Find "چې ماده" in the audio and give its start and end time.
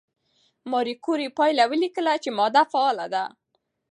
2.23-2.63